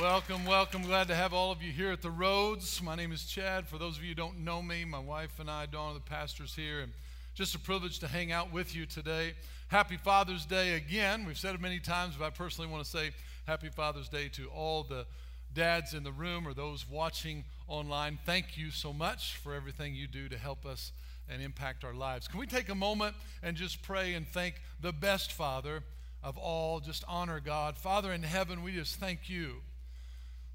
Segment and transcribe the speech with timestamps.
[0.00, 0.82] Welcome, welcome.
[0.82, 2.82] Glad to have all of you here at the Roads.
[2.82, 3.68] My name is Chad.
[3.68, 6.00] For those of you who don't know me, my wife and I, Dawn, are the
[6.00, 6.90] pastors here, and
[7.34, 9.34] just a privilege to hang out with you today.
[9.68, 11.24] Happy Father's Day again.
[11.24, 13.12] We've said it many times, but I personally want to say
[13.46, 15.06] Happy Father's Day to all the
[15.54, 18.18] dads in the room or those watching online.
[18.26, 20.90] Thank you so much for everything you do to help us
[21.30, 22.26] and impact our lives.
[22.26, 23.14] Can we take a moment
[23.44, 25.84] and just pray and thank the best Father
[26.20, 26.80] of all?
[26.80, 27.76] Just honor God.
[27.78, 29.60] Father in heaven, we just thank you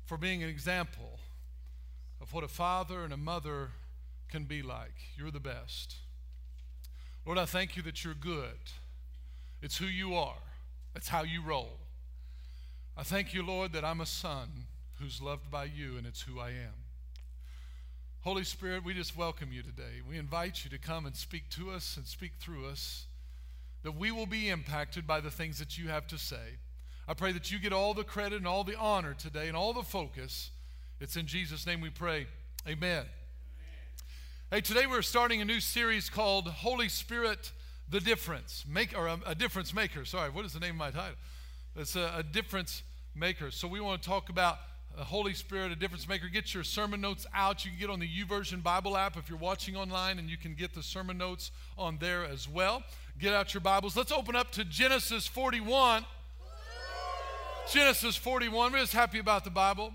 [0.09, 1.19] for being an example
[2.19, 3.69] of what a father and a mother
[4.27, 4.95] can be like.
[5.15, 5.97] You're the best.
[7.27, 8.57] Lord, I thank you that you're good.
[9.61, 10.41] It's who you are,
[10.95, 11.77] it's how you roll.
[12.97, 14.65] I thank you, Lord, that I'm a son
[14.99, 16.87] who's loved by you, and it's who I am.
[18.21, 20.01] Holy Spirit, we just welcome you today.
[20.09, 23.05] We invite you to come and speak to us and speak through us,
[23.83, 26.57] that we will be impacted by the things that you have to say.
[27.09, 29.73] I pray that you get all the credit and all the honor today and all
[29.73, 30.51] the focus.
[30.99, 32.27] It's in Jesus' name we pray.
[32.67, 33.03] Amen.
[34.51, 37.51] Hey, today we're starting a new series called Holy Spirit,
[37.89, 38.63] the Difference.
[38.69, 40.05] Make, or a, a difference maker.
[40.05, 41.15] Sorry, what is the name of my title?
[41.75, 42.83] It's a, a difference
[43.15, 43.49] maker.
[43.49, 44.59] So we want to talk about
[44.95, 46.27] the Holy Spirit, a difference maker.
[46.27, 47.65] Get your sermon notes out.
[47.65, 50.53] You can get on the YouVersion Bible app if you're watching online, and you can
[50.53, 52.83] get the sermon notes on there as well.
[53.17, 53.97] Get out your Bibles.
[53.97, 56.05] Let's open up to Genesis 41.
[57.71, 58.71] Genesis 41.
[58.71, 59.93] We're just happy about the Bible.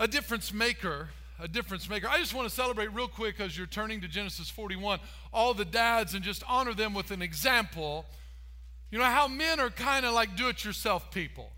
[0.00, 1.10] A difference maker.
[1.38, 2.08] A difference maker.
[2.08, 4.98] I just want to celebrate real quick as you're turning to Genesis 41,
[5.32, 8.06] all the dads and just honor them with an example.
[8.90, 11.50] You know how men are kind of like do it yourself people.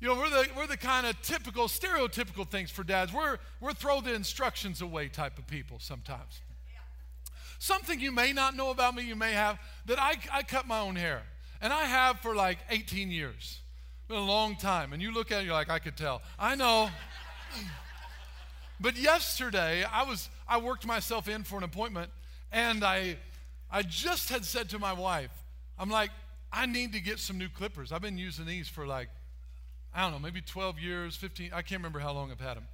[0.00, 3.10] You know, we're the, we're the kind of typical, stereotypical things for dads.
[3.10, 6.42] We're, we're throw the instructions away type of people sometimes.
[7.58, 10.80] Something you may not know about me, you may have, that I, I cut my
[10.80, 11.22] own hair.
[11.60, 13.60] And I have for like 18 years.
[14.08, 14.92] Been a long time.
[14.92, 16.22] And you look at it, you're like, I could tell.
[16.38, 16.90] I know.
[18.80, 22.10] but yesterday, I was I worked myself in for an appointment,
[22.52, 23.16] and I
[23.70, 25.32] I just had said to my wife,
[25.78, 26.10] I'm like,
[26.52, 27.92] I need to get some new clippers.
[27.92, 29.08] I've been using these for like,
[29.94, 32.66] I don't know, maybe 12 years, 15, I can't remember how long I've had them.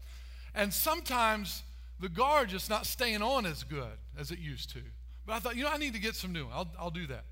[0.54, 1.62] And sometimes
[1.98, 4.80] the guard just not staying on as good as it used to.
[5.26, 6.46] But I thought, you know, I need to get some new.
[6.52, 7.24] I'll, I'll do that.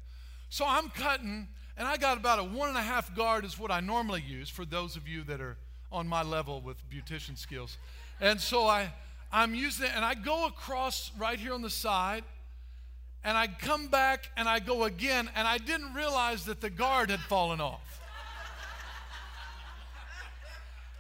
[0.51, 1.47] So I'm cutting,
[1.77, 4.49] and I got about a one and a half guard, is what I normally use
[4.49, 5.57] for those of you that are
[5.93, 7.79] on my level with beautician skills.
[8.21, 8.93] And so I,
[9.33, 12.25] I'm using it, and I go across right here on the side,
[13.23, 17.11] and I come back and I go again, and I didn't realize that the guard
[17.11, 18.01] had fallen off.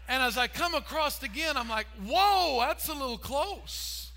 [0.09, 4.12] And as I come across again, I'm like, whoa, that's a little close.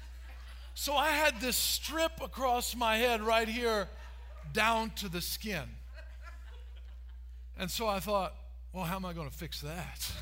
[0.75, 3.87] So I had this strip across my head right here
[4.53, 5.63] down to the skin.
[7.57, 8.33] And so I thought,
[8.71, 10.11] well, how am I going to fix that?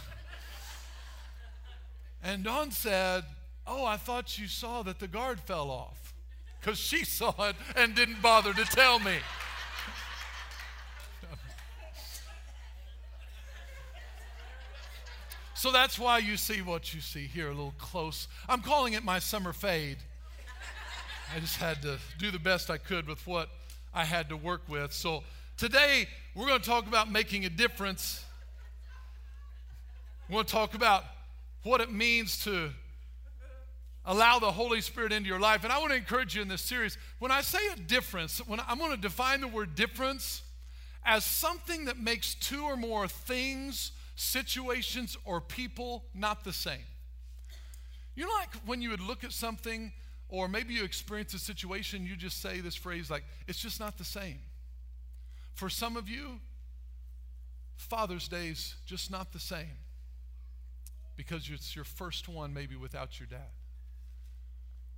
[2.24, 3.24] And Dawn said,
[3.66, 6.14] Oh, I thought you saw that the guard fell off.
[6.60, 9.16] Because she saw it and didn't bother to tell me.
[15.56, 18.28] so that's why you see what you see here, a little close.
[18.50, 19.98] I'm calling it my summer fade.
[21.36, 23.50] I just had to do the best I could with what
[23.94, 24.94] I had to work with.
[24.94, 25.24] So
[25.58, 28.24] today we're going to talk about making a difference.
[30.30, 31.04] We're going to talk about
[31.64, 32.70] what it means to
[34.06, 35.64] allow the Holy Spirit into your life.
[35.64, 36.98] And I want to encourage you in this series.
[37.20, 40.42] When I say a difference, when I'm going to define the word difference
[41.06, 46.86] as something that makes two or more things, situations, or people not the same.
[48.16, 49.92] You know, like when you would look at something
[50.32, 53.98] or maybe you experience a situation, you just say this phrase like, it's just not
[53.98, 54.40] the same.
[55.54, 56.40] For some of you,
[57.76, 59.78] Father's Day's just not the same
[61.18, 63.52] because it's your first one maybe without your dad.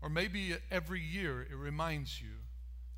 [0.02, 2.43] Or maybe every year it reminds you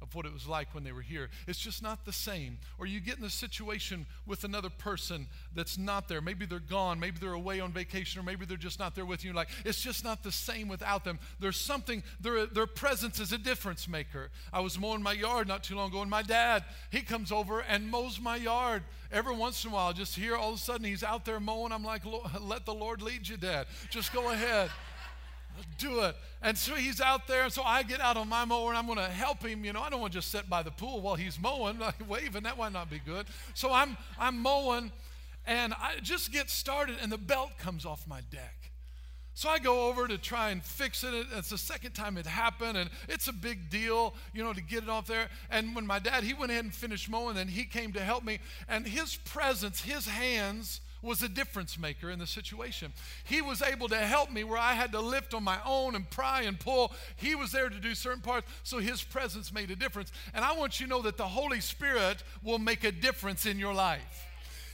[0.02, 1.30] of what it was like when they were here.
[1.48, 2.58] It's just not the same.
[2.78, 6.22] Or you get in a situation with another person that's not there.
[6.22, 9.24] Maybe they're gone, maybe they're away on vacation, or maybe they're just not there with
[9.24, 9.34] you.
[9.34, 11.20] Like, it's just not the same without them.
[11.40, 14.30] There's something, their, their presence is a difference maker.
[14.52, 17.62] I was mowing my yard not too long ago, and my dad, he comes over
[17.62, 18.84] and mows my yard.
[19.12, 21.72] Every once in a while, just here, all of a sudden, he's out there mowing.
[21.72, 22.02] I'm like,
[22.42, 23.68] let the Lord lead you, Dad.
[23.90, 24.70] Just go ahead
[25.78, 26.16] do it.
[26.42, 28.86] And so he's out there, and so I get out on my mower and I'm
[28.86, 29.66] going to help him.
[29.66, 31.96] You know, I don't want to just sit by the pool while he's mowing, like
[32.10, 32.44] waving.
[32.44, 33.26] That might not be good.
[33.54, 34.92] So I'm I'm mowing,
[35.46, 38.66] and I just get started, and the belt comes off my deck.
[39.38, 41.14] So I go over to try and fix it.
[41.34, 44.84] It's the second time it happened, and it's a big deal, you know, to get
[44.84, 45.28] it off there.
[45.50, 48.24] And when my dad, he went ahead and finished mowing, and he came to help
[48.24, 52.92] me, and his presence, his hands was a difference maker in the situation.
[53.24, 56.10] He was able to help me where I had to lift on my own and
[56.10, 56.92] pry and pull.
[57.16, 60.12] He was there to do certain parts, so his presence made a difference.
[60.34, 63.60] And I want you to know that the Holy Spirit will make a difference in
[63.60, 64.28] your life.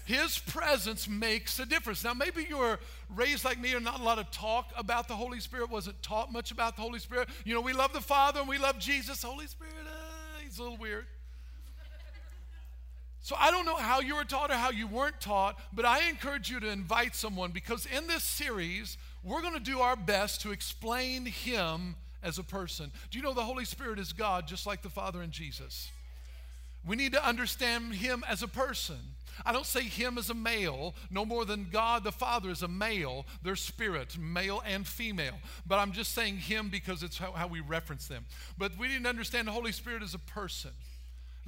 [0.06, 2.04] His presence makes a difference.
[2.04, 2.80] Now, maybe you were
[3.10, 6.32] raised like me and not a lot of talk about the Holy Spirit, wasn't taught
[6.32, 7.30] much about the Holy Spirit.
[7.46, 9.22] You know, we love the Father and we love Jesus.
[9.22, 11.06] Holy Spirit, uh, he's a little weird.
[13.22, 16.10] So I don't know how you were taught or how you weren't taught, but I
[16.10, 20.42] encourage you to invite someone because in this series, we're going to do our best
[20.42, 22.92] to explain him as a person.
[23.12, 25.92] Do you know the Holy Spirit is God just like the Father and Jesus?
[26.84, 28.98] We need to understand him as a person.
[29.46, 32.68] I don't say him as a male, no more than God the Father is a
[32.68, 35.36] male, their spirit, male and female.
[35.68, 38.26] But I'm just saying him because it's how, how we reference them.
[38.58, 40.72] But we need to understand the Holy Spirit as a person.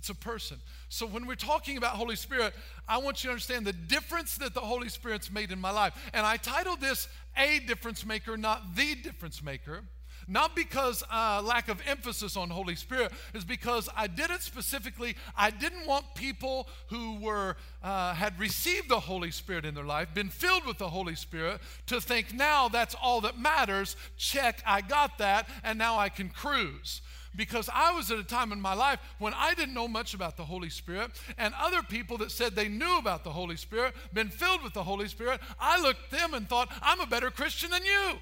[0.04, 0.58] It's a person.
[0.90, 2.54] So when we're talking about Holy Spirit,
[2.90, 5.94] I want you to understand the difference that the Holy Spirit's made in my life.
[6.14, 7.08] And I titled this
[7.38, 9.84] A Difference Maker, not The Difference Maker.
[10.28, 15.16] Not because uh, lack of emphasis on Holy Spirit, is because I did it specifically.
[15.38, 20.14] I didn't want people who were uh, had received the Holy Spirit in their life,
[20.14, 23.96] been filled with the Holy Spirit, to think now that's all that matters.
[24.18, 27.02] Check, I got that, and now I can cruise
[27.36, 30.38] because I was at a time in my life when I didn't know much about
[30.38, 34.30] the Holy Spirit, and other people that said they knew about the Holy Spirit, been
[34.30, 37.72] filled with the Holy Spirit, I looked at them and thought, I'm a better Christian
[37.72, 38.14] than you.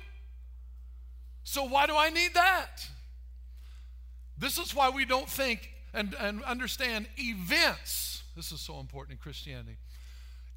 [1.44, 2.88] So why do I need that?
[4.38, 8.24] This is why we don't think and, and understand events.
[8.36, 9.78] This is so important in Christianity.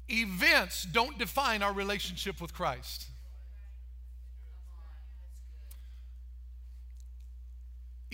[0.09, 3.07] Events don't define our relationship with Christ.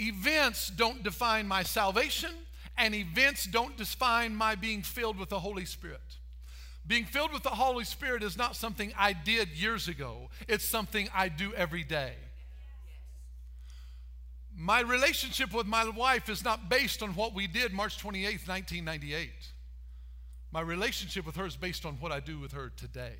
[0.01, 2.31] Events don't define my salvation,
[2.75, 6.01] and events don't define my being filled with the Holy Spirit.
[6.87, 11.07] Being filled with the Holy Spirit is not something I did years ago, it's something
[11.13, 12.13] I do every day.
[14.57, 19.29] My relationship with my wife is not based on what we did March 28th, 1998.
[20.51, 23.13] My relationship with her is based on what I do with her today.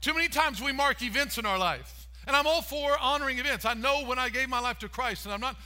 [0.00, 2.08] Too many times we mark events in our life.
[2.26, 3.64] And I'm all for honoring events.
[3.64, 5.56] I know when I gave my life to Christ, and I'm not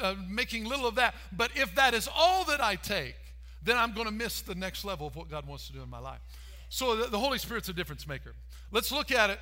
[0.00, 1.14] uh, making little of that.
[1.32, 3.16] But if that is all that I take,
[3.62, 5.90] then I'm going to miss the next level of what God wants to do in
[5.90, 6.20] my life.
[6.68, 8.34] So the, the Holy Spirit's a difference maker.
[8.70, 9.40] Let's look at it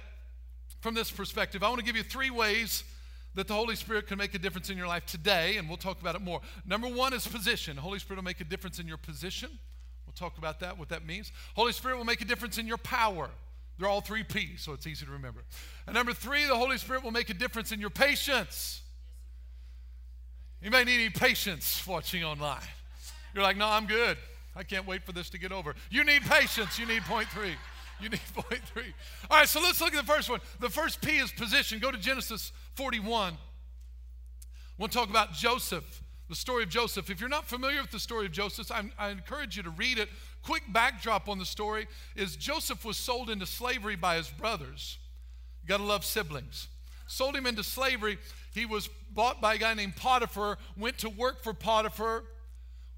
[0.80, 1.62] from this perspective.
[1.62, 2.84] I want to give you three ways
[3.34, 6.00] that the Holy Spirit can make a difference in your life today, and we'll talk
[6.00, 6.40] about it more.
[6.66, 7.76] Number one is position.
[7.76, 9.50] The Holy Spirit will make a difference in your position.
[10.06, 11.32] We'll talk about that, what that means.
[11.56, 13.30] Holy Spirit will make a difference in your power.
[13.78, 15.44] They're all three P's, so it's easy to remember.
[15.86, 18.82] And number three, the Holy Spirit will make a difference in your patience.
[20.62, 22.62] You may need any patience watching online.
[23.34, 24.16] You're like, no, I'm good.
[24.56, 25.74] I can't wait for this to get over.
[25.90, 26.78] You need patience.
[26.78, 27.54] You need point three.
[28.00, 28.94] You need point three.
[29.30, 30.40] All right, so let's look at the first one.
[30.60, 31.80] The first P is position.
[31.80, 33.36] Go to Genesis 41.
[34.78, 37.10] We'll talk about Joseph, the story of Joseph.
[37.10, 39.98] If you're not familiar with the story of Joseph, I, I encourage you to read
[39.98, 40.08] it
[40.44, 44.98] quick backdrop on the story is Joseph was sold into slavery by his brothers.
[45.62, 46.68] You got to love siblings.
[47.06, 48.18] Sold him into slavery.
[48.52, 52.24] He was bought by a guy named Potiphar, went to work for Potiphar,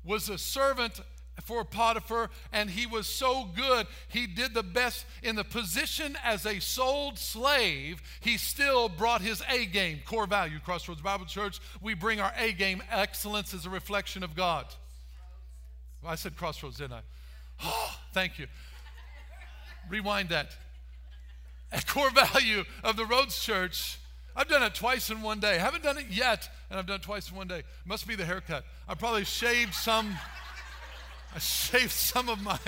[0.04, 1.00] was a servant
[1.44, 3.86] for Potiphar, and he was so good.
[4.08, 8.00] He did the best in the position as a sold slave.
[8.20, 10.58] He still brought his A game, core value.
[10.64, 12.82] Crossroads Bible Church, we bring our A game.
[12.90, 14.66] Excellence is a reflection of God.
[16.04, 17.00] I said crossroads, didn't I?
[17.62, 18.46] Oh, thank you.
[19.88, 20.56] Rewind that.
[21.72, 23.98] A core value of the Roads Church.
[24.34, 25.54] I've done it twice in one day.
[25.54, 27.62] I haven't done it yet, and I've done it twice in one day.
[27.84, 28.64] Must be the haircut.
[28.86, 30.16] I probably shaved some.
[31.34, 32.58] I shaved some of my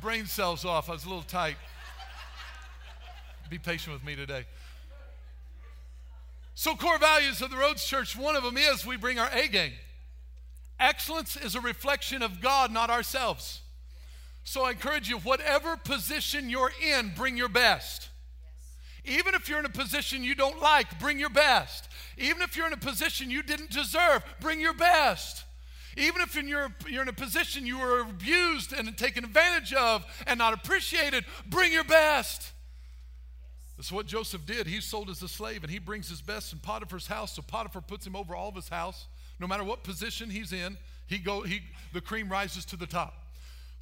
[0.00, 0.88] brain cells off.
[0.88, 1.56] I was a little tight.
[3.48, 4.44] Be patient with me today.
[6.54, 9.46] So, core values of the Roads Church, one of them is we bring our A
[9.46, 9.72] game.
[10.80, 13.60] Excellence is a reflection of God, not ourselves.
[14.46, 18.10] So I encourage you, whatever position you're in, bring your best.
[19.04, 21.88] Even if you're in a position you don't like, bring your best.
[22.16, 25.44] Even if you're in a position you didn't deserve, bring your best.
[25.96, 30.04] Even if in your, you're in a position you were abused and taken advantage of
[30.28, 32.52] and not appreciated, bring your best.
[33.76, 34.68] That's what Joseph did.
[34.68, 37.34] He's sold as a slave and he brings his best in Potiphar's house.
[37.34, 39.08] So Potiphar puts him over all of his house.
[39.40, 41.62] No matter what position he's in, he go, he,
[41.92, 43.25] the cream rises to the top.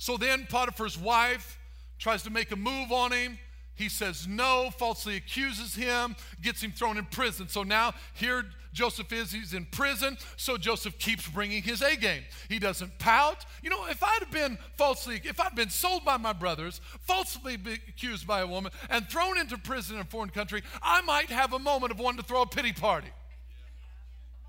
[0.05, 1.59] So then Potiphar's wife
[1.99, 3.39] tries to make a move on him.
[3.75, 7.49] He says no, falsely accuses him, gets him thrown in prison.
[7.49, 8.45] So now here
[8.75, 9.33] Joseph is.
[9.33, 12.25] He's in prison, so Joseph keeps bringing his A game.
[12.51, 13.47] He doesn't pout.
[13.63, 18.27] You know, if I'd been falsely, if I'd been sold by my brothers, falsely accused
[18.27, 21.59] by a woman, and thrown into prison in a foreign country, I might have a
[21.59, 23.09] moment of wanting to throw a pity party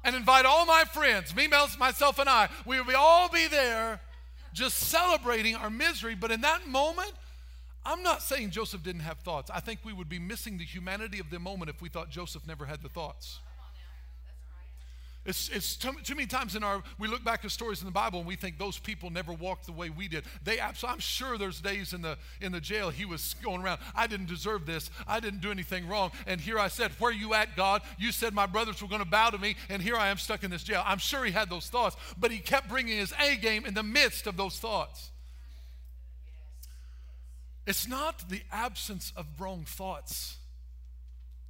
[0.04, 2.50] and invite all my friends, me, myself, and I.
[2.66, 4.02] We would all be there
[4.56, 6.16] just celebrating our misery.
[6.16, 7.12] But in that moment,
[7.86, 9.52] I'm not saying Joseph didn't have thoughts.
[9.54, 12.48] I think we would be missing the humanity of the moment if we thought Joseph
[12.48, 13.40] never had the thoughts.
[15.26, 17.92] It's, it's too, too, many times in our, we look back at stories in the
[17.92, 20.24] Bible and we think those people never walked the way we did.
[20.44, 23.80] They absolutely, I'm sure there's days in the, in the jail he was going around,
[23.96, 24.92] I didn't deserve this.
[25.08, 26.12] I didn't do anything wrong.
[26.28, 27.82] And here I said, where you at, God?
[27.98, 30.44] You said my brothers were going to bow to me and here I am stuck
[30.44, 30.84] in this jail.
[30.86, 33.84] I'm sure he had those thoughts, but he kept bringing his A game in the
[33.84, 35.10] midst of those thoughts.
[37.66, 40.38] It's not the absence of wrong thoughts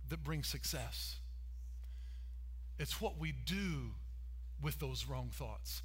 [0.07, 1.17] that brings success.
[2.79, 3.91] It's what we do
[4.61, 5.81] with those wrong thoughts.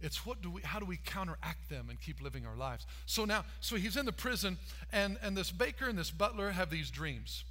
[0.00, 2.86] It's what do we, how do we counteract them and keep living our lives?
[3.06, 4.58] So now, so he's in the prison,
[4.92, 7.44] and, and this baker and this butler have these dreams.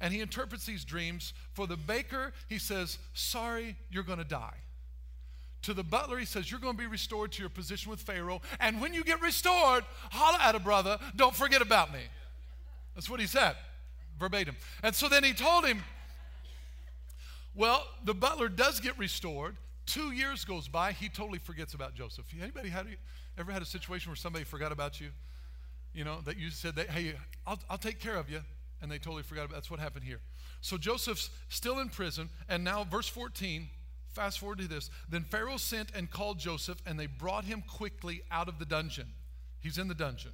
[0.00, 1.32] And he interprets these dreams.
[1.52, 4.56] For the baker, he says, Sorry, you're going to die.
[5.62, 8.42] To the butler, he says, You're going to be restored to your position with Pharaoh.
[8.60, 12.00] And when you get restored, holla at a brother, don't forget about me.
[12.94, 13.56] That's what he said,
[14.18, 14.56] verbatim.
[14.82, 15.82] And so then he told him,
[17.54, 19.56] well, the butler does get restored.
[19.86, 22.26] Two years goes by, he totally forgets about Joseph.
[22.40, 22.86] Anybody had,
[23.38, 25.08] ever had a situation where somebody forgot about you?
[25.92, 27.14] You know, that you said, that, hey,
[27.46, 28.40] I'll, I'll take care of you.
[28.82, 30.20] And they totally forgot about That's what happened here.
[30.60, 32.28] So Joseph's still in prison.
[32.48, 33.68] And now, verse 14,
[34.08, 34.90] fast forward to this.
[35.08, 39.06] Then Pharaoh sent and called Joseph, and they brought him quickly out of the dungeon.
[39.60, 40.32] He's in the dungeon,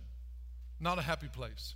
[0.80, 1.74] not a happy place.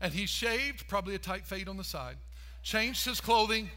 [0.00, 2.16] And he shaved, probably a tight fade on the side,
[2.62, 3.70] changed his clothing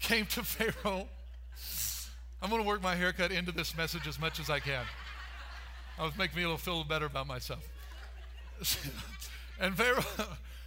[0.00, 1.08] came to Pharaoh.
[2.40, 4.84] I'm going to work my haircut into this message as much as I can.
[5.98, 7.66] I was making me a little feel better about myself.
[9.60, 10.04] and Pharaoh,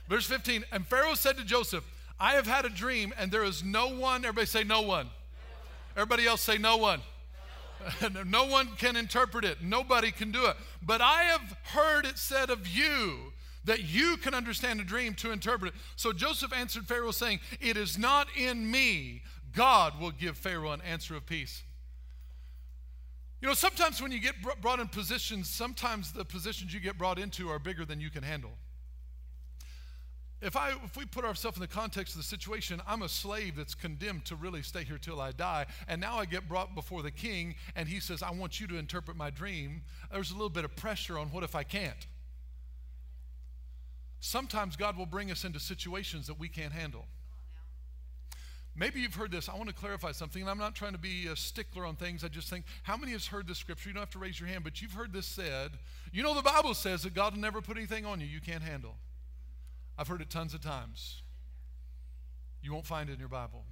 [0.09, 1.85] verse 15, and Pharaoh said to Joseph,
[2.19, 5.09] I have had a dream, and there is no one, everybody say no one.
[5.95, 7.01] Everybody else say no one.
[8.13, 8.21] No.
[8.21, 9.63] no one can interpret it.
[9.63, 10.55] Nobody can do it.
[10.83, 13.33] But I have heard it said of you
[13.65, 15.79] that you can understand a dream to interpret it.
[15.95, 19.21] So Joseph answered Pharaoh, saying, It is not in me.
[19.53, 21.63] God will give Pharaoh an answer of peace.
[23.41, 27.17] You know, sometimes when you get brought in positions, sometimes the positions you get brought
[27.17, 28.51] into are bigger than you can handle.
[30.41, 33.55] If, I, if we put ourselves in the context of the situation, I'm a slave
[33.55, 35.67] that's condemned to really stay here till I die.
[35.87, 38.77] And now I get brought before the king, and he says, I want you to
[38.77, 39.83] interpret my dream.
[40.11, 42.07] There's a little bit of pressure on what if I can't?
[44.21, 47.07] Sometimes God will bring us into situations that we can't handle.
[48.75, 49.49] Maybe you've heard this.
[49.49, 52.23] I want to clarify something, and I'm not trying to be a stickler on things.
[52.23, 53.89] I just think, how many has heard this scripture?
[53.89, 55.71] You don't have to raise your hand, but you've heard this said.
[56.13, 58.63] You know, the Bible says that God will never put anything on you you can't
[58.63, 58.95] handle.
[59.97, 61.23] I've heard it tons of times.
[62.61, 63.65] You won't find it in your Bible.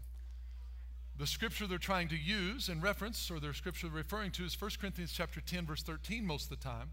[1.17, 4.59] The scripture they're trying to use and reference, or their scripture they're referring to, is
[4.59, 6.89] 1 Corinthians chapter 10, verse 13, most of the time.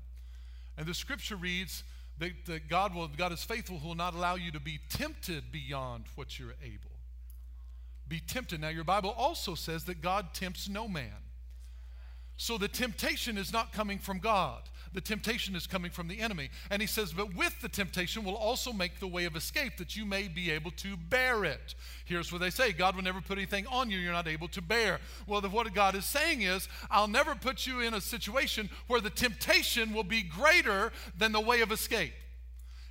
[0.77, 1.83] And the scripture reads,
[2.19, 5.53] that, that God will God is faithful who will not allow you to be tempted
[5.53, 6.91] beyond what you're able.
[8.09, 8.61] Be tempted.
[8.61, 11.13] Now your Bible also says that God tempts no man.
[12.37, 14.63] So the temptation is not coming from God.
[14.97, 16.49] The temptation is coming from the enemy.
[16.71, 19.95] And he says, But with the temptation will also make the way of escape that
[19.95, 21.75] you may be able to bear it.
[22.07, 24.63] Here's what they say God will never put anything on you you're not able to
[24.63, 24.99] bear.
[25.27, 29.03] Well, the, what God is saying is, I'll never put you in a situation where
[29.03, 32.15] the temptation will be greater than the way of escape.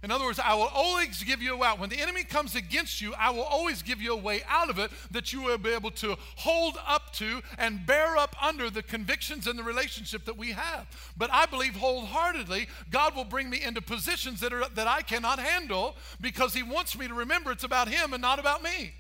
[0.04, 1.80] In other words, I will always give you a way out.
[1.80, 4.78] When the enemy comes against you, I will always give you a way out of
[4.78, 8.84] it that you will be able to hold up to and bear up under the
[8.84, 10.86] convictions and the relationship that we have.
[11.18, 15.40] But I believe wholeheartedly God will bring me into positions that, are, that I cannot
[15.40, 18.94] handle because He wants me to remember it's about Him and not about me.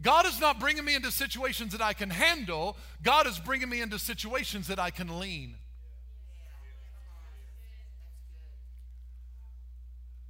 [0.00, 3.80] God is not bringing me into situations that I can handle, God is bringing me
[3.80, 5.56] into situations that I can lean.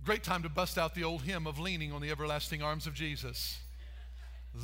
[0.05, 2.95] Great time to bust out the old hymn of leaning on the everlasting arms of
[2.95, 3.61] Jesus.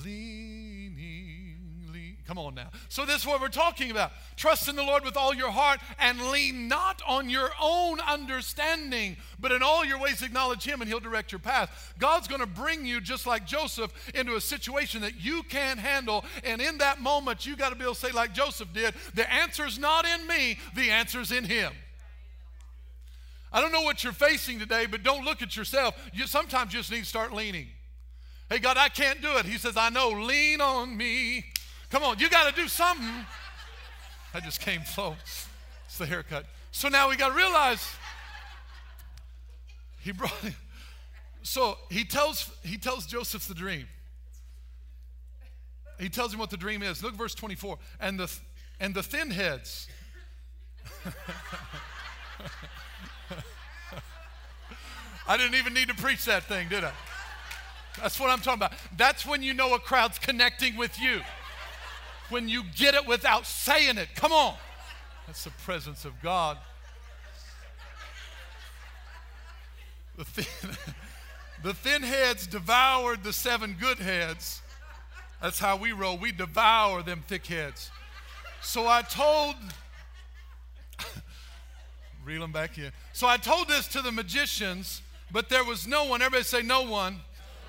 [0.05, 1.57] Leaning,
[1.93, 2.17] lean.
[2.27, 2.71] Come on now.
[2.89, 4.11] So, this is what we're talking about.
[4.37, 9.17] Trust in the Lord with all your heart and lean not on your own understanding,
[9.39, 11.95] but in all your ways acknowledge Him and He'll direct your path.
[11.99, 16.25] God's going to bring you, just like Joseph, into a situation that you can't handle.
[16.45, 19.33] And in that moment, you got to be able to say, like Joseph did, the
[19.33, 21.73] answer's not in me, the answer's in Him.
[23.53, 25.95] I don't know what you're facing today, but don't look at yourself.
[26.13, 27.69] You sometimes just need to start leaning.
[28.51, 29.47] Hey, God, I can't do it.
[29.47, 31.45] He says, I know, lean on me.
[31.91, 33.27] Come on, you got to do something.
[34.35, 35.17] I just came slow.
[35.87, 36.45] It's the haircut.
[36.71, 37.87] So now we got to realize
[40.01, 40.55] he brought him.
[41.43, 43.87] So he tells, he tells Joseph the dream.
[45.99, 47.03] He tells him what the dream is.
[47.03, 47.79] Look verse 24.
[48.01, 48.33] And the,
[48.81, 49.89] and the thin heads.
[55.29, 56.93] I didn't even need to preach that thing, did I?
[58.01, 58.73] That's what I'm talking about.
[58.97, 61.21] That's when you know a crowd's connecting with you.
[62.31, 64.09] When you get it without saying it.
[64.15, 64.55] Come on.
[65.27, 66.57] That's the presence of God.
[70.17, 70.77] The thin,
[71.63, 74.63] the thin heads devoured the seven good heads.
[75.43, 76.17] That's how we roll.
[76.17, 77.91] We devour them thick heads.
[78.63, 79.57] So I told,
[82.25, 82.91] reel them back in.
[83.13, 86.83] So I told this to the magicians but there was no one, everybody say, no
[86.83, 87.21] one.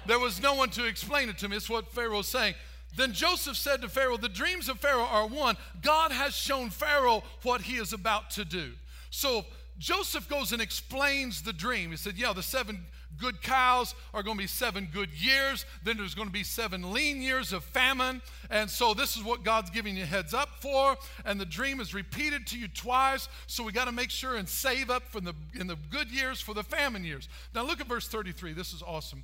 [0.05, 1.57] There was no one to explain it to me.
[1.57, 2.55] It's what Pharaoh's saying.
[2.95, 5.57] Then Joseph said to Pharaoh, The dreams of Pharaoh are one.
[5.81, 8.71] God has shown Pharaoh what he is about to do.
[9.11, 9.45] So
[9.77, 11.91] Joseph goes and explains the dream.
[11.91, 12.85] He said, Yeah, the seven
[13.19, 15.65] good cows are going to be seven good years.
[15.83, 18.21] Then there's going to be seven lean years of famine.
[18.49, 20.97] And so this is what God's giving you heads up for.
[21.25, 23.29] And the dream is repeated to you twice.
[23.47, 26.41] So we got to make sure and save up for the, in the good years
[26.41, 27.27] for the famine years.
[27.53, 28.53] Now look at verse 33.
[28.53, 29.23] This is awesome.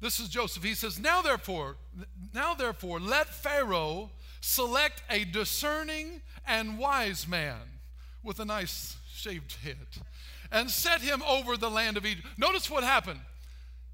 [0.00, 0.64] This is Joseph.
[0.64, 1.76] He says, Now therefore,
[2.34, 4.10] now therefore, let Pharaoh
[4.40, 7.60] select a discerning and wise man
[8.24, 9.76] with a nice shaved head
[10.52, 12.26] and set him over the land of Egypt.
[12.36, 13.20] Notice what happened.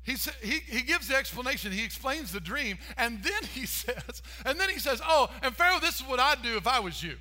[0.02, 1.70] He, he, he gives the explanation.
[1.70, 2.78] He explains the dream.
[2.96, 6.42] And then he says, and then he says, Oh, and Pharaoh, this is what I'd
[6.42, 7.16] do if I was you.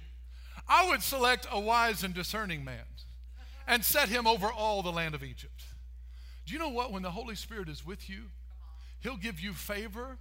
[0.67, 2.84] I would select a wise and discerning man
[3.67, 5.63] and set him over all the land of Egypt.
[6.46, 6.91] Do you know what?
[6.91, 8.24] When the Holy Spirit is with you,
[9.01, 10.17] he'll give you favor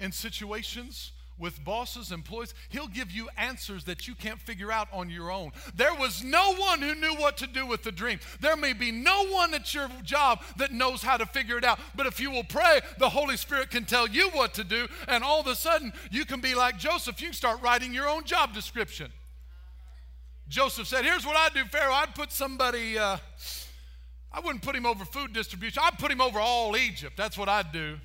[0.00, 5.10] in situations with bosses, employees, he'll give you answers that you can't figure out on
[5.10, 5.50] your own.
[5.74, 8.20] There was no one who knew what to do with the dream.
[8.40, 11.80] There may be no one at your job that knows how to figure it out.
[11.94, 15.24] But if you will pray, the Holy Spirit can tell you what to do, and
[15.24, 17.20] all of a sudden you can be like Joseph.
[17.20, 19.10] You start writing your own job description.
[20.48, 21.94] Joseph said, Here's what I'd do, Pharaoh.
[21.94, 23.16] I'd put somebody, uh,
[24.30, 27.16] I wouldn't put him over food distribution, I'd put him over all Egypt.
[27.16, 27.96] That's what I'd do.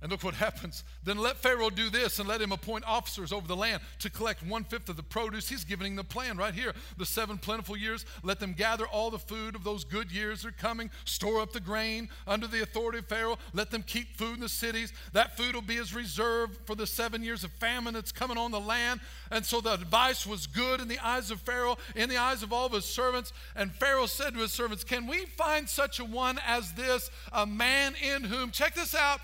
[0.00, 0.84] And look what happens.
[1.02, 4.44] Then let Pharaoh do this and let him appoint officers over the land to collect
[4.44, 5.48] one fifth of the produce.
[5.48, 6.72] He's giving the plan right here.
[6.96, 10.48] The seven plentiful years, let them gather all the food of those good years that
[10.48, 13.38] are coming, store up the grain under the authority of Pharaoh.
[13.52, 14.92] Let them keep food in the cities.
[15.14, 18.52] That food will be as reserve for the seven years of famine that's coming on
[18.52, 19.00] the land.
[19.32, 22.52] And so the advice was good in the eyes of Pharaoh, in the eyes of
[22.52, 23.32] all of his servants.
[23.56, 27.44] And Pharaoh said to his servants, Can we find such a one as this, a
[27.44, 29.20] man in whom, check this out,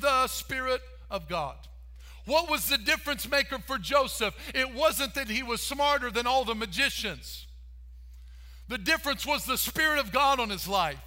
[0.00, 0.80] the Spirit
[1.10, 1.56] of God.
[2.24, 4.34] What was the difference maker for Joseph?
[4.54, 7.46] It wasn't that he was smarter than all the magicians.
[8.68, 11.00] The difference was the Spirit of God on his life.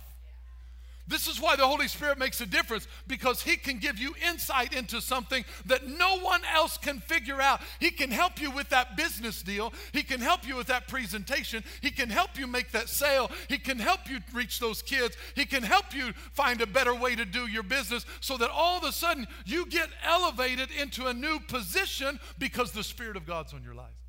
[1.11, 4.73] This is why the Holy Spirit makes a difference because He can give you insight
[4.73, 7.61] into something that no one else can figure out.
[7.79, 9.73] He can help you with that business deal.
[9.91, 11.65] He can help you with that presentation.
[11.81, 13.29] He can help you make that sale.
[13.49, 15.17] He can help you reach those kids.
[15.35, 18.77] He can help you find a better way to do your business so that all
[18.77, 23.53] of a sudden you get elevated into a new position because the Spirit of God's
[23.53, 24.00] on your life.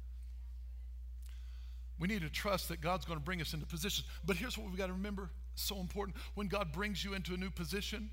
[1.99, 4.07] We need to trust that God's going to bring us into positions.
[4.25, 6.17] But here's what we've got to remember so important.
[6.35, 8.11] When God brings you into a new position,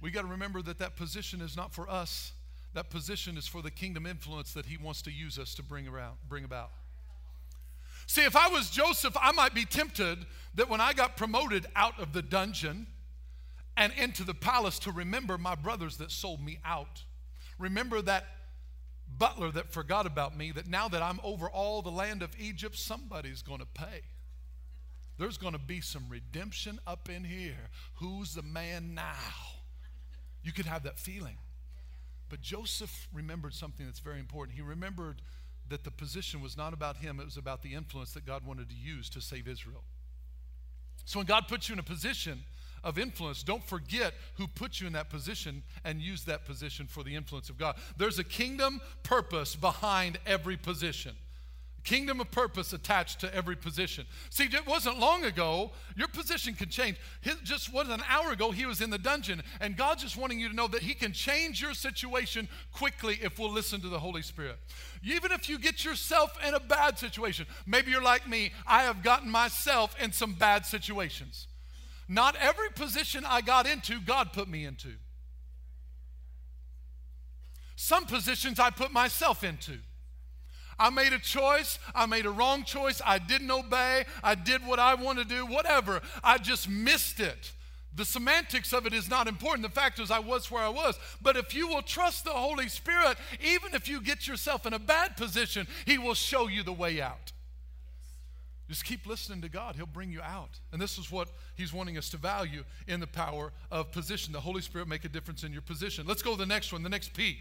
[0.00, 2.32] we got to remember that that position is not for us.
[2.74, 5.86] That position is for the kingdom influence that He wants to use us to bring
[5.86, 6.70] around, bring about.
[8.06, 10.18] See, if I was Joseph, I might be tempted
[10.54, 12.86] that when I got promoted out of the dungeon
[13.76, 17.04] and into the palace to remember my brothers that sold me out.
[17.58, 18.26] Remember that
[19.18, 22.76] butler that forgot about me, that now that I'm over all the land of Egypt,
[22.76, 24.02] somebody's going to pay.
[25.18, 27.70] There's going to be some redemption up in here.
[27.96, 29.14] Who's the man now?
[30.42, 31.36] You could have that feeling.
[32.28, 34.56] But Joseph remembered something that's very important.
[34.56, 35.20] He remembered
[35.68, 38.68] that the position was not about him, it was about the influence that God wanted
[38.70, 39.84] to use to save Israel.
[41.04, 42.42] So when God puts you in a position
[42.84, 47.02] of influence, don't forget who put you in that position and use that position for
[47.02, 47.76] the influence of God.
[47.96, 51.14] There's a kingdom purpose behind every position.
[51.84, 54.06] Kingdom of purpose attached to every position.
[54.30, 56.96] See, it wasn't long ago, your position could change.
[57.22, 60.38] His, just was an hour ago, he was in the dungeon, and God's just wanting
[60.38, 63.98] you to know that he can change your situation quickly if we'll listen to the
[63.98, 64.58] Holy Spirit.
[65.02, 69.02] Even if you get yourself in a bad situation, maybe you're like me, I have
[69.02, 71.48] gotten myself in some bad situations.
[72.08, 74.90] Not every position I got into, God put me into.
[77.76, 79.78] Some positions I put myself into.
[80.78, 81.78] I made a choice.
[81.94, 83.00] I made a wrong choice.
[83.04, 84.04] I didn't obey.
[84.22, 86.00] I did what I want to do, whatever.
[86.24, 87.52] I just missed it.
[87.94, 89.62] The semantics of it is not important.
[89.62, 90.98] The fact is, I was where I was.
[91.20, 94.78] But if you will trust the Holy Spirit, even if you get yourself in a
[94.78, 97.32] bad position, He will show you the way out.
[98.72, 99.76] Just keep listening to God.
[99.76, 100.58] He'll bring you out.
[100.72, 104.32] And this is what He's wanting us to value in the power of position.
[104.32, 106.06] The Holy Spirit make a difference in your position.
[106.06, 107.36] Let's go to the next one, the next P.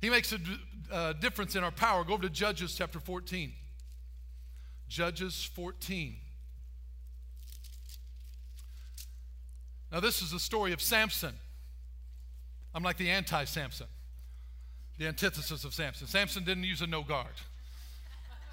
[0.00, 0.38] He makes a
[0.92, 2.04] uh, difference in our power.
[2.04, 3.52] Go over to Judges chapter 14.
[4.86, 6.18] Judges 14.
[9.90, 11.34] Now, this is the story of Samson.
[12.72, 13.88] I'm like the anti Samson,
[14.98, 16.06] the antithesis of Samson.
[16.06, 17.26] Samson didn't use a no guard.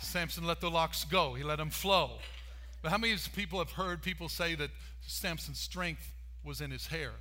[0.02, 2.12] Samson let the locks go, he let them flow.
[2.82, 6.12] But how many people have heard people say that Samson's strength
[6.44, 7.12] was in his hair?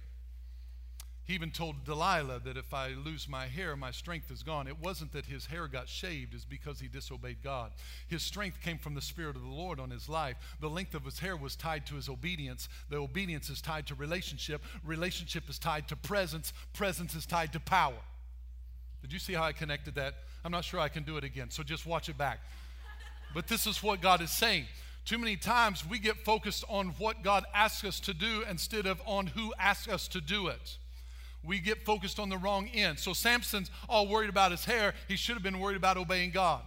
[1.30, 4.66] He even told Delilah that if I lose my hair, my strength is gone.
[4.66, 7.70] It wasn't that his hair got shaved, it's because he disobeyed God.
[8.08, 10.36] His strength came from the Spirit of the Lord on his life.
[10.60, 12.68] The length of his hair was tied to his obedience.
[12.88, 14.60] The obedience is tied to relationship.
[14.84, 16.52] Relationship is tied to presence.
[16.72, 18.02] Presence is tied to power.
[19.00, 20.14] Did you see how I connected that?
[20.44, 22.40] I'm not sure I can do it again, so just watch it back.
[23.34, 24.66] But this is what God is saying.
[25.04, 29.00] Too many times we get focused on what God asks us to do instead of
[29.06, 30.78] on who asks us to do it
[31.42, 32.98] we get focused on the wrong end.
[32.98, 34.94] So Samson's all worried about his hair.
[35.08, 36.62] He should have been worried about obeying God.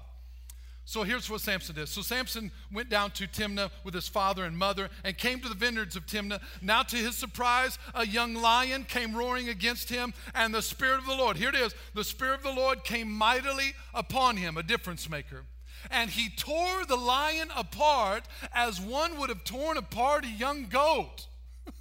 [0.85, 1.87] So here's what Samson did.
[1.87, 5.55] So Samson went down to Timnah with his father and mother and came to the
[5.55, 6.41] vineyards of Timnah.
[6.61, 11.05] Now, to his surprise, a young lion came roaring against him, and the Spirit of
[11.05, 14.63] the Lord, here it is, the Spirit of the Lord came mightily upon him, a
[14.63, 15.45] difference maker.
[15.91, 21.27] And he tore the lion apart as one would have torn apart a young goat.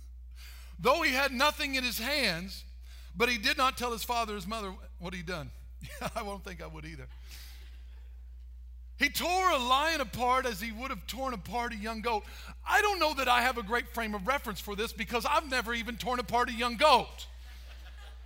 [0.80, 2.64] Though he had nothing in his hands,
[3.16, 5.50] but he did not tell his father, his mother, what he'd done.
[6.16, 7.06] I won't think I would either.
[8.98, 12.22] He tore a lion apart as he would have torn apart a young goat.
[12.64, 15.50] I don't know that I have a great frame of reference for this because I've
[15.50, 17.26] never even torn apart a young goat.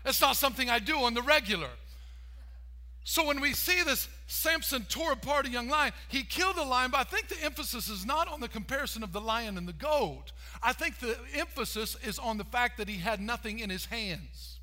[0.04, 1.70] It's not something I do on the regular.
[3.04, 6.90] So when we see this, Samson tore apart a young lion, he killed a lion,
[6.90, 9.72] but I think the emphasis is not on the comparison of the lion and the
[9.72, 10.32] goat.
[10.62, 14.58] I think the emphasis is on the fact that he had nothing in his hands.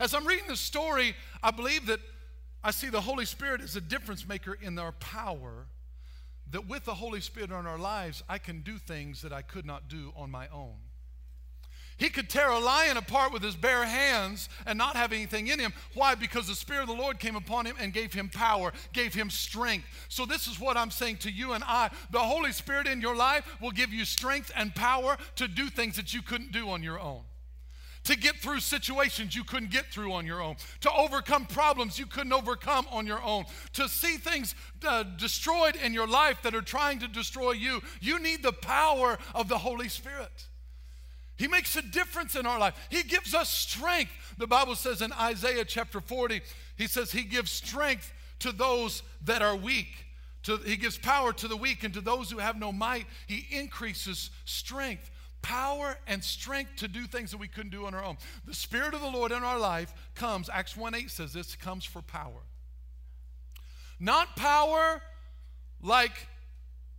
[0.00, 2.00] As I'm reading the story, I believe that
[2.64, 5.66] I see the Holy Spirit as a difference maker in our power.
[6.50, 9.64] That with the Holy Spirit in our lives, I can do things that I could
[9.64, 10.74] not do on my own.
[11.96, 15.58] He could tear a lion apart with his bare hands and not have anything in
[15.58, 15.72] him.
[15.94, 16.14] Why?
[16.14, 19.30] Because the Spirit of the Lord came upon him and gave him power, gave him
[19.30, 19.86] strength.
[20.08, 21.90] So, this is what I'm saying to you and I.
[22.10, 25.96] The Holy Spirit in your life will give you strength and power to do things
[25.96, 27.22] that you couldn't do on your own
[28.04, 32.06] to get through situations you couldn't get through on your own, to overcome problems you
[32.06, 34.54] couldn't overcome on your own, to see things
[34.86, 37.80] uh, destroyed in your life that are trying to destroy you.
[38.00, 40.48] You need the power of the Holy Spirit.
[41.42, 42.76] He makes a difference in our life.
[42.88, 44.12] He gives us strength.
[44.38, 46.40] The Bible says in Isaiah chapter 40,
[46.76, 49.88] he says, He gives strength to those that are weak.
[50.44, 53.44] To, he gives power to the weak, and to those who have no might, He
[53.50, 55.10] increases strength
[55.42, 58.18] power and strength to do things that we couldn't do on our own.
[58.46, 61.84] The Spirit of the Lord in our life comes, Acts 1 8 says this, comes
[61.84, 62.44] for power.
[63.98, 65.02] Not power
[65.82, 66.28] like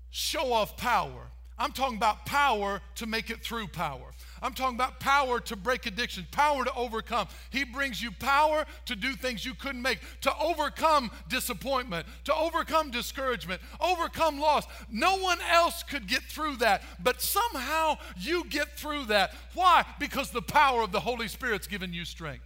[0.09, 1.29] show off power.
[1.57, 4.11] I'm talking about power to make it through power.
[4.43, 7.29] I'm talking about power to break addiction, power to overcome.
[7.49, 12.91] He brings you power to do things you couldn't make, to overcome disappointment, to overcome
[12.91, 14.65] discouragement, overcome loss.
[14.91, 19.33] No one else could get through that, but somehow you get through that.
[19.53, 19.85] Why?
[19.97, 22.43] Because the power of the Holy Spirit's given you strength.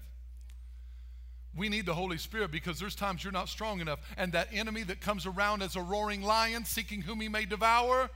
[1.56, 4.84] We need the Holy Spirit because there's times you're not strong enough, and that enemy
[4.84, 8.12] that comes around as a roaring lion seeking whom he may devour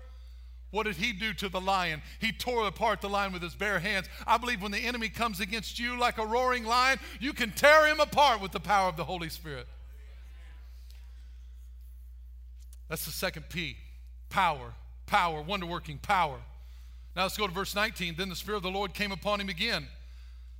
[0.71, 2.01] what did he do to the lion?
[2.19, 4.07] He tore apart the lion with his bare hands.
[4.25, 7.87] I believe when the enemy comes against you like a roaring lion, you can tear
[7.87, 9.67] him apart with the power of the Holy Spirit.
[12.87, 13.77] That's the second P
[14.29, 14.73] power,
[15.05, 16.37] power, wonder working power.
[17.15, 18.15] Now let's go to verse 19.
[18.17, 19.87] Then the Spirit of the Lord came upon him again.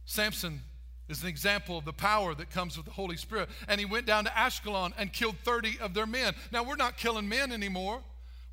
[0.06, 0.62] Samson
[1.08, 3.50] is an example of the power that comes with the Holy Spirit.
[3.68, 6.34] And he went down to Ashkelon and killed 30 of their men.
[6.52, 8.02] Now we're not killing men anymore.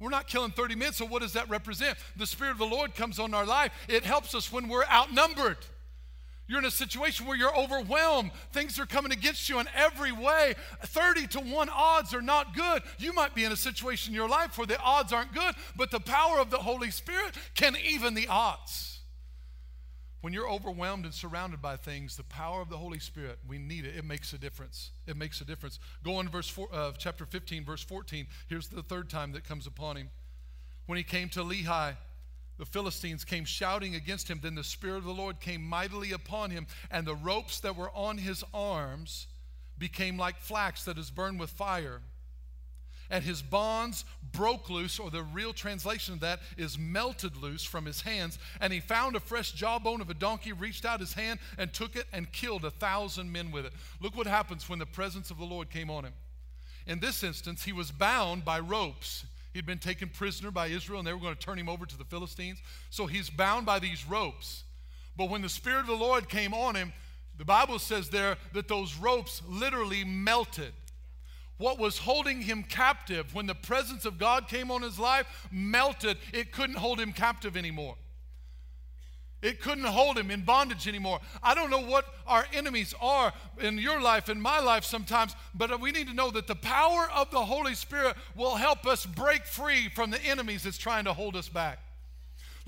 [0.00, 1.98] We're not killing 30 men, so what does that represent?
[2.16, 3.72] The Spirit of the Lord comes on our life.
[3.88, 5.58] It helps us when we're outnumbered.
[6.46, 8.30] You're in a situation where you're overwhelmed.
[8.52, 10.54] Things are coming against you in every way.
[10.82, 12.82] 30 to 1 odds are not good.
[12.98, 15.90] You might be in a situation in your life where the odds aren't good, but
[15.90, 18.97] the power of the Holy Spirit can even the odds.
[20.20, 23.84] When you're overwhelmed and surrounded by things, the power of the Holy Spirit, we need
[23.84, 23.96] it.
[23.96, 24.90] It makes a difference.
[25.06, 25.78] It makes a difference.
[26.02, 28.26] Go on to verse four, uh, chapter 15, verse 14.
[28.48, 30.10] Here's the third time that comes upon him.
[30.86, 31.96] When he came to Lehi,
[32.58, 34.40] the Philistines came shouting against him.
[34.42, 37.90] Then the Spirit of the Lord came mightily upon him, and the ropes that were
[37.90, 39.28] on his arms
[39.78, 42.00] became like flax that is burned with fire.
[43.10, 47.86] And his bonds broke loose, or the real translation of that is melted loose from
[47.86, 48.38] his hands.
[48.60, 51.96] And he found a fresh jawbone of a donkey, reached out his hand and took
[51.96, 53.72] it and killed a thousand men with it.
[54.00, 56.12] Look what happens when the presence of the Lord came on him.
[56.86, 59.24] In this instance, he was bound by ropes.
[59.52, 61.98] He'd been taken prisoner by Israel and they were going to turn him over to
[61.98, 62.60] the Philistines.
[62.90, 64.64] So he's bound by these ropes.
[65.16, 66.92] But when the Spirit of the Lord came on him,
[67.36, 70.72] the Bible says there that those ropes literally melted.
[71.58, 76.16] What was holding him captive when the presence of God came on his life melted.
[76.32, 77.96] It couldn't hold him captive anymore.
[79.40, 81.20] It couldn't hold him in bondage anymore.
[81.42, 85.80] I don't know what our enemies are in your life, in my life sometimes, but
[85.80, 89.44] we need to know that the power of the Holy Spirit will help us break
[89.44, 91.78] free from the enemies that's trying to hold us back.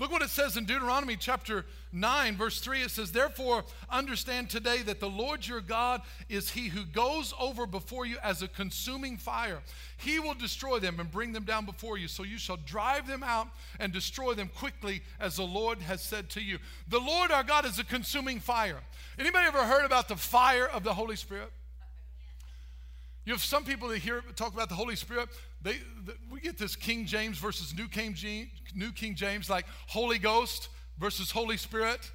[0.01, 2.81] Look what it says in Deuteronomy chapter 9, verse 3.
[2.81, 7.67] It says, Therefore, understand today that the Lord your God is he who goes over
[7.67, 9.59] before you as a consuming fire.
[9.97, 12.07] He will destroy them and bring them down before you.
[12.07, 16.29] So you shall drive them out and destroy them quickly, as the Lord has said
[16.31, 16.57] to you.
[16.87, 18.79] The Lord our God is a consuming fire.
[19.19, 21.51] Anybody ever heard about the fire of the Holy Spirit?
[23.23, 25.29] You have some people that hear talk about the Holy Spirit.
[25.63, 29.65] They, the, we get this King James versus New King, James, New King James, like
[29.87, 32.11] Holy Ghost versus Holy Spirit.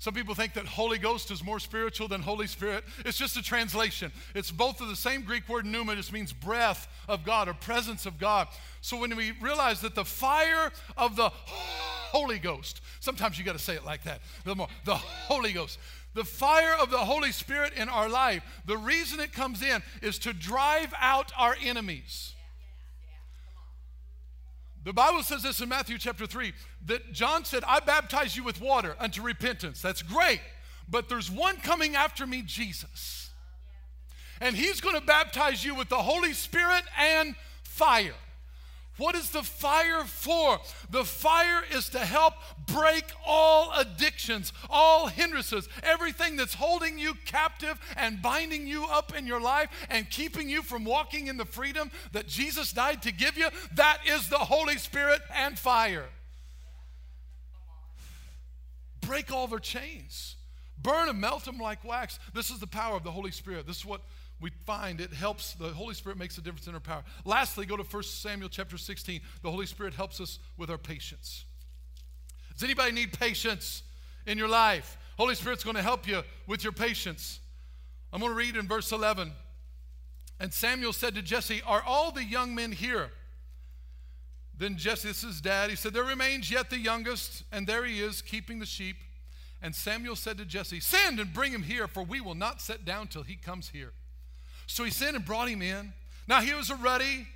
[0.00, 2.84] Some people think that Holy Ghost is more spiritual than Holy Spirit.
[3.04, 4.12] It's just a translation.
[4.32, 8.06] It's both of the same Greek word pneuma, just means breath of God or presence
[8.06, 8.46] of God.
[8.80, 13.58] So when we realize that the fire of the Holy Ghost, sometimes you got to
[13.58, 15.78] say it like that, a little more, the Holy Ghost
[16.14, 20.18] the fire of the Holy Spirit in our life, the reason it comes in is
[20.18, 22.34] to drive out our enemies.
[24.84, 26.52] The Bible says this in Matthew chapter 3
[26.86, 29.82] that John said, I baptize you with water unto repentance.
[29.82, 30.40] That's great.
[30.88, 33.30] But there's one coming after me, Jesus.
[34.40, 38.14] And he's going to baptize you with the Holy Spirit and fire.
[38.98, 40.58] What is the fire for?
[40.90, 42.34] The fire is to help
[42.66, 49.26] break all addictions, all hindrances, everything that's holding you captive and binding you up in
[49.26, 53.38] your life and keeping you from walking in the freedom that Jesus died to give
[53.38, 53.48] you.
[53.74, 56.06] That is the Holy Spirit and fire.
[59.00, 60.34] Break all their chains,
[60.76, 62.18] burn them, melt them like wax.
[62.34, 63.66] This is the power of the Holy Spirit.
[63.66, 64.02] This is what
[64.40, 67.02] we find it helps the holy spirit makes a difference in our power.
[67.24, 71.44] Lastly go to 1 samuel chapter 16 the holy spirit helps us with our patience.
[72.54, 73.82] Does anybody need patience
[74.26, 74.96] in your life?
[75.16, 77.40] Holy spirit's going to help you with your patience.
[78.12, 79.32] I'm going to read in verse 11
[80.40, 83.10] and samuel said to jesse are all the young men here?
[84.56, 88.00] Then jesse this is dad he said there remains yet the youngest and there he
[88.00, 88.98] is keeping the sheep.
[89.60, 92.84] And samuel said to jesse send and bring him here for we will not sit
[92.84, 93.92] down till he comes here
[94.68, 95.92] so he sent and brought him in.
[96.28, 97.26] Now he was a ruddy,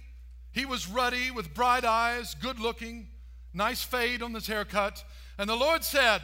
[0.52, 3.08] he was ruddy with bright eyes, good looking,
[3.52, 5.02] nice fade on his haircut.
[5.38, 6.20] And the Lord said,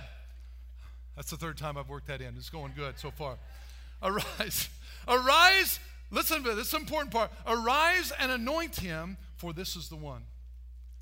[1.16, 2.36] That's the third time I've worked that in.
[2.36, 3.38] It's going good so far.
[4.02, 4.68] Arise,
[5.08, 5.80] arise.
[6.10, 7.32] Listen to this, this is important part.
[7.46, 10.22] Arise and anoint him, for this is the one.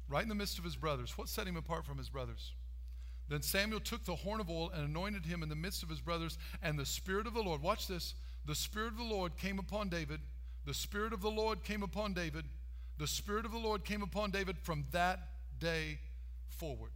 [0.08, 1.18] Right in the midst of his brothers.
[1.18, 2.52] What set him apart from his brothers?
[3.28, 6.00] Then Samuel took the horn of oil and anointed him in the midst of his
[6.00, 8.14] brothers, and the Spirit of the Lord, watch this,
[8.46, 10.20] the Spirit of the Lord came upon David.
[10.64, 12.44] The Spirit of the Lord came upon David.
[12.98, 15.20] The Spirit of the Lord came upon David from that
[15.58, 15.98] day
[16.48, 16.90] forward.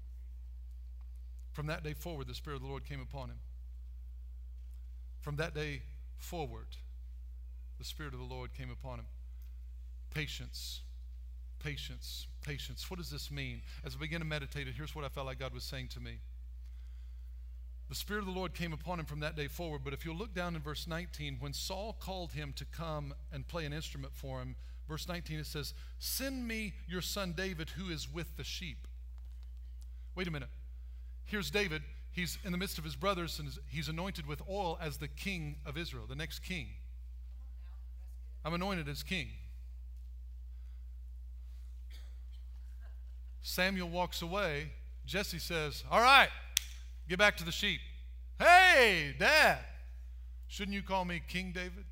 [1.53, 3.39] From that day forward, the Spirit of the Lord came upon him.
[5.21, 5.83] From that day
[6.17, 6.69] forward,
[7.79, 9.07] the Spirit of the Lord came upon him.
[10.15, 10.81] Patience,
[11.63, 12.91] patience, patience.
[12.91, 13.61] What does this mean?
[13.85, 16.01] As I begin to meditate it, here's what I felt like God was saying to
[16.01, 16.21] me.
[17.91, 19.81] The Spirit of the Lord came upon him from that day forward.
[19.83, 23.47] But if you'll look down in verse 19, when Saul called him to come and
[23.47, 24.55] play an instrument for him,
[24.89, 28.87] verse 19 it says, Send me your son David who is with the sheep.
[30.15, 30.51] Wait a minute.
[31.25, 31.83] Here's David.
[32.13, 35.57] He's in the midst of his brothers and he's anointed with oil as the king
[35.67, 36.69] of Israel, the next king.
[38.45, 39.31] I'm anointed as king.
[43.43, 44.71] Samuel walks away.
[45.07, 46.29] Jesse says, All right,
[47.11, 47.81] Get back to the sheep.
[48.39, 49.59] Hey, Dad,
[50.47, 51.85] shouldn't you call me King David?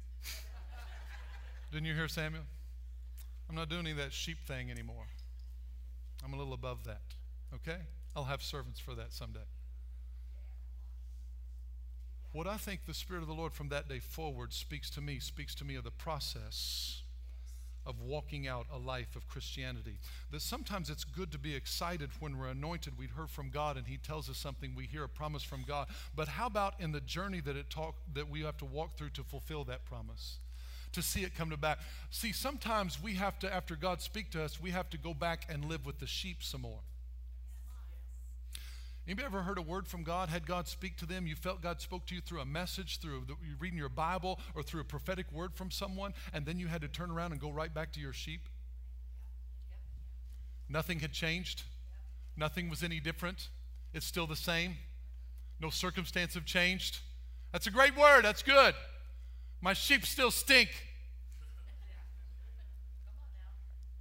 [1.73, 2.45] Didn't you hear Samuel?
[3.51, 5.09] I'm not doing any of that sheep thing anymore.
[6.25, 7.01] I'm a little above that.
[7.53, 7.79] Okay?
[8.15, 9.41] I'll have servants for that someday.
[12.31, 15.19] What I think the Spirit of the Lord from that day forward speaks to me,
[15.19, 17.03] speaks to me of the process
[17.89, 19.99] of walking out a life of Christianity.
[20.31, 22.99] That sometimes it's good to be excited when we're anointed.
[22.99, 24.75] We've heard from God and He tells us something.
[24.77, 25.89] We hear a promise from God.
[26.15, 29.11] But how about in the journey that it talk that we have to walk through
[29.11, 30.39] to fulfill that promise?
[30.93, 31.79] To see it come to back.
[32.11, 35.47] See, sometimes we have to, after God speak to us, we have to go back
[35.49, 36.81] and live with the sheep some more.
[39.09, 40.29] Anybody ever heard a word from God?
[40.29, 41.27] Had God speak to them?
[41.27, 44.63] You felt God spoke to you through a message, through the, reading your Bible, or
[44.63, 47.51] through a prophetic word from someone, and then you had to turn around and go
[47.51, 48.43] right back to your sheep?
[50.69, 51.63] Nothing had changed.
[52.37, 53.49] Nothing was any different.
[53.95, 54.77] It's still the same.
[55.59, 56.99] No circumstance have changed.
[57.51, 58.27] That's a great word.
[58.27, 58.75] That's good.
[59.63, 60.69] My sheep still stink.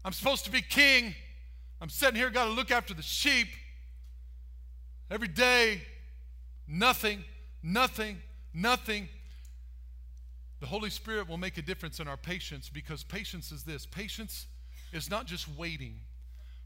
[0.04, 1.15] I'm supposed to be king.
[1.80, 3.48] I'm sitting here, got to look after the sheep.
[5.10, 5.82] Every day,
[6.67, 7.24] nothing,
[7.63, 8.17] nothing,
[8.54, 9.08] nothing.
[10.60, 14.48] The Holy Spirit will make a difference in our patience because patience is this patience
[14.91, 16.00] is not just waiting,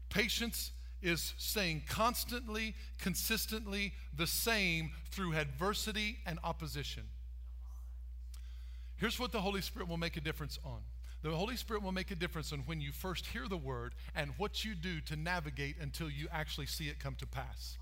[0.08, 7.02] patience is staying constantly, consistently the same through adversity and opposition.
[8.96, 10.80] Here's what the Holy Spirit will make a difference on.
[11.22, 14.32] The Holy Spirit will make a difference on when you first hear the word and
[14.38, 17.78] what you do to navigate until you actually see it come to pass.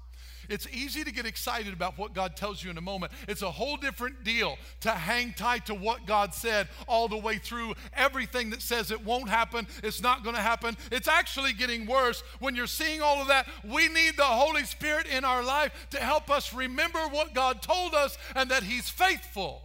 [0.50, 3.12] It's easy to get excited about what God tells you in a moment.
[3.28, 7.38] It's a whole different deal to hang tight to what God said all the way
[7.38, 10.76] through everything that says it won't happen, it's not going to happen.
[10.90, 12.24] It's actually getting worse.
[12.40, 15.98] When you're seeing all of that, we need the Holy Spirit in our life to
[15.98, 19.62] help us remember what God told us and that He's faithful.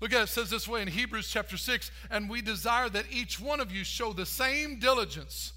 [0.00, 3.06] Look at it, it says this way in Hebrews chapter 6 and we desire that
[3.10, 5.52] each one of you show the same diligence.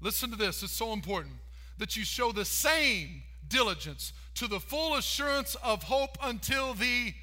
[0.00, 1.36] Listen to this, it's so important
[1.78, 7.14] that you show the same diligence to the full assurance of hope until the.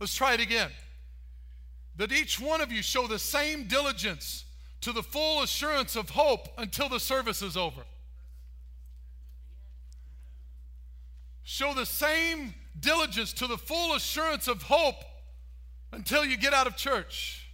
[0.00, 0.70] Let's try it again.
[1.96, 4.44] That each one of you show the same diligence
[4.82, 7.82] to the full assurance of hope until the service is over.
[11.42, 15.02] Show the same diligence to the full assurance of hope
[15.92, 17.48] until you get out of church.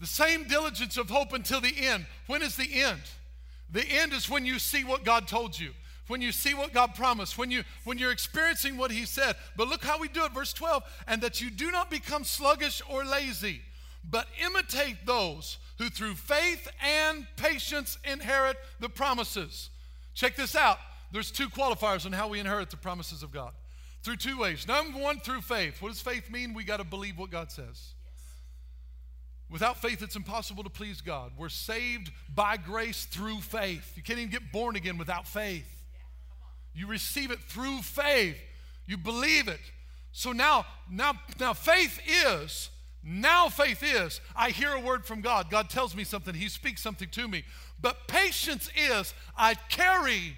[0.00, 2.06] The same diligence of hope until the end.
[2.26, 3.00] When is the end?
[3.70, 5.70] The end is when you see what God told you,
[6.06, 9.36] when you see what God promised, when, you, when you're experiencing what He said.
[9.56, 12.82] But look how we do it, verse 12, and that you do not become sluggish
[12.90, 13.62] or lazy,
[14.08, 19.70] but imitate those who through faith and patience inherit the promises.
[20.14, 20.78] Check this out.
[21.10, 23.52] There's two qualifiers on how we inherit the promises of God.
[24.02, 24.68] Through two ways.
[24.68, 25.80] Number one, through faith.
[25.80, 26.52] What does faith mean?
[26.54, 27.93] We got to believe what God says.
[29.50, 31.32] Without faith, it's impossible to please God.
[31.36, 33.92] We're saved by grace through faith.
[33.96, 35.66] You can't even get born again without faith.
[36.74, 38.36] You receive it through faith.
[38.86, 39.60] You believe it.
[40.12, 42.70] So now, now, now faith is,
[43.02, 45.50] now faith is, I hear a word from God.
[45.50, 46.34] God tells me something.
[46.34, 47.44] He speaks something to me.
[47.80, 50.36] But patience is, I carry.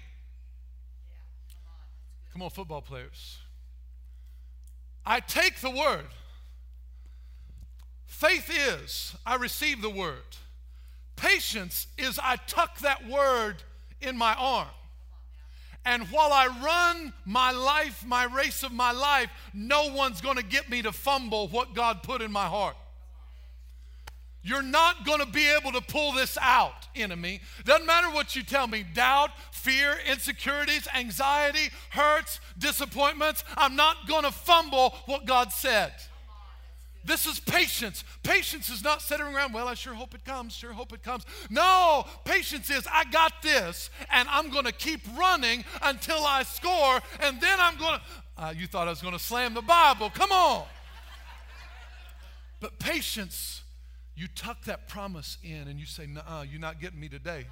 [2.33, 3.37] Come on, football players.
[5.05, 6.07] I take the word.
[8.17, 10.23] Faith is, I receive the word.
[11.17, 13.57] Patience is, I tuck that word
[14.01, 14.69] in my arm.
[15.85, 20.43] And while I run my life, my race of my life, no one's going to
[20.43, 22.75] get me to fumble what God put in my heart.
[24.41, 27.41] You're not going to be able to pull this out, enemy.
[27.65, 33.43] Doesn't matter what you tell me doubt, fear, insecurities, anxiety, hurts, disappointments.
[33.55, 35.93] I'm not going to fumble what God said.
[37.07, 38.03] This is patience.
[38.21, 41.25] Patience is not sitting around, well, I sure hope it comes, sure hope it comes.
[41.49, 46.99] No, patience is, I got this, and I'm going to keep running until I score,
[47.21, 48.43] and then I'm going to.
[48.43, 50.09] Uh, you thought I was going to slam the Bible.
[50.09, 50.65] Come on.
[52.59, 53.63] But patience,
[54.15, 57.45] you tuck that promise in and you say, nah, you're not getting me today.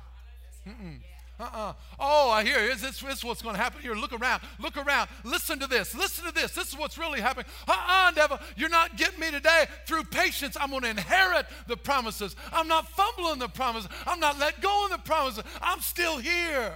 [0.68, 1.00] Mm-mm.
[1.38, 1.74] Uh-uh.
[2.00, 2.60] Oh, I hear.
[2.60, 3.94] Is this, this is what's going to happen here?
[3.94, 4.42] Look around.
[4.60, 5.10] Look around.
[5.24, 5.94] Listen to this.
[5.94, 6.52] Listen to this.
[6.52, 7.46] This is what's really happening.
[7.68, 8.40] Uh-uh, devil.
[8.56, 9.66] You're not getting me today.
[9.86, 12.36] Through patience, I'm going to inherit the promises.
[12.54, 13.90] I'm not fumbling the promises.
[14.08, 15.44] I'm not let go of the promises.
[15.62, 16.74] I'm still here.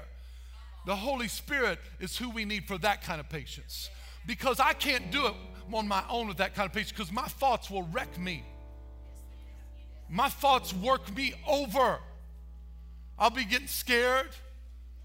[0.86, 3.90] The Holy Spirit is who we need for that kind of patience.
[4.26, 5.34] Because I can't do it
[5.72, 8.44] on my own with that kind of patience because my thoughts will wreck me.
[10.10, 12.00] My thoughts work me over.
[13.18, 14.30] I'll be getting scared.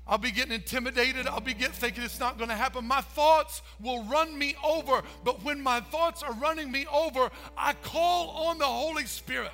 [0.06, 1.26] I'll be getting intimidated.
[1.26, 2.84] I'll be thinking it's not going to happen.
[2.84, 5.02] My thoughts will run me over.
[5.24, 9.50] But when my thoughts are running me over, I call on the Holy Spirit.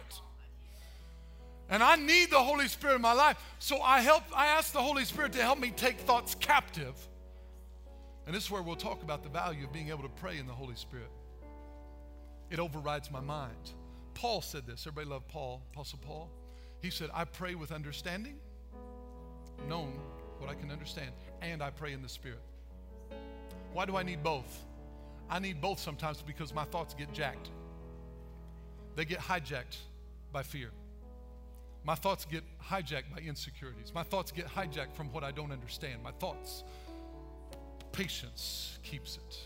[1.68, 3.38] And I need the Holy Spirit in my life.
[3.61, 6.96] So I help I ask the Holy Spirit to help me take thoughts captive.
[8.26, 10.48] And this is where we'll talk about the value of being able to pray in
[10.48, 11.11] the Holy Spirit.
[12.51, 13.72] It overrides my mind.
[14.14, 14.84] Paul said this.
[14.84, 16.28] Everybody love Paul, Apostle Paul.
[16.82, 18.34] He said, I pray with understanding,
[19.68, 19.92] known
[20.41, 21.11] what I can understand,
[21.43, 22.41] and I pray in the Spirit.
[23.72, 24.64] Why do I need both?
[25.28, 27.51] I need both sometimes because my thoughts get jacked.
[28.97, 29.76] They get hijacked
[30.32, 30.70] by fear.
[31.84, 33.93] My thoughts get hijacked by insecurities.
[33.95, 36.03] My thoughts get hijacked from what I don't understand.
[36.03, 36.64] My thoughts,
[37.93, 39.38] patience keeps it.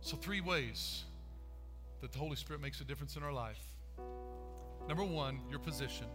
[0.00, 1.02] So, three ways
[2.00, 3.58] that the Holy Spirit makes a difference in our life.
[4.86, 6.06] Number one, your position.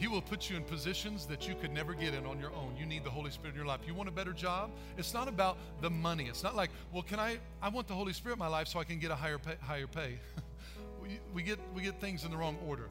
[0.00, 2.74] He will put you in positions that you could never get in on your own.
[2.74, 3.80] You need the Holy Spirit in your life.
[3.86, 4.70] You want a better job?
[4.96, 6.24] It's not about the money.
[6.24, 7.36] It's not like, well, can I?
[7.60, 9.56] I want the Holy Spirit in my life so I can get a higher pay.
[9.60, 10.18] Higher pay.
[11.02, 12.88] we, we get we get things in the wrong order.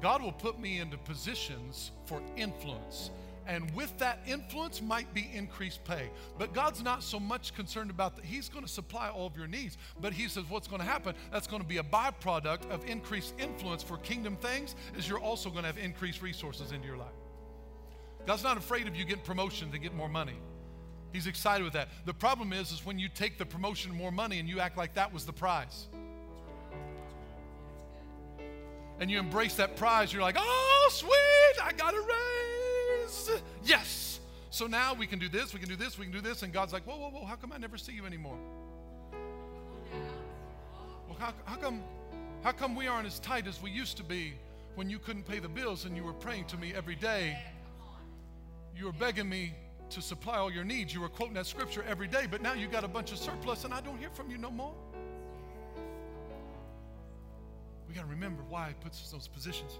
[0.00, 3.10] God will put me into positions for influence.
[3.46, 6.10] And with that influence might be increased pay.
[6.38, 8.24] But God's not so much concerned about that.
[8.24, 9.76] He's going to supply all of your needs.
[10.00, 13.34] But He says what's going to happen, that's going to be a byproduct of increased
[13.38, 17.08] influence for kingdom things, is you're also going to have increased resources into your life.
[18.26, 20.36] God's not afraid of you getting promotion to get more money.
[21.12, 21.88] He's excited with that.
[22.04, 24.94] The problem is, is when you take the promotion more money and you act like
[24.94, 25.88] that was the prize
[29.00, 32.49] and you embrace that prize, you're like, oh, sweet, I got a raise.
[33.64, 34.20] Yes.
[34.50, 36.42] So now we can do this, we can do this, we can do this.
[36.42, 38.36] And God's like, whoa, whoa, whoa, how come I never see you anymore?
[41.08, 41.82] Well, how, how come,
[42.42, 44.34] how come we aren't as tight as we used to be
[44.74, 47.38] when you couldn't pay the bills and you were praying to me every day?
[48.76, 49.54] You were begging me
[49.90, 50.94] to supply all your needs.
[50.94, 53.64] You were quoting that scripture every day, but now you got a bunch of surplus
[53.64, 54.74] and I don't hear from you no more.
[57.88, 59.78] We got to remember why He puts us in those positions.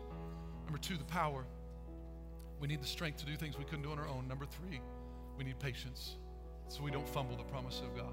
[0.65, 1.45] Number two, the power.
[2.61, 4.29] We need the strength to do things we couldn't do on our own.
[4.29, 4.81] Number three,
[5.39, 6.17] we need patience
[6.69, 8.13] so we don't fumble the promise of God.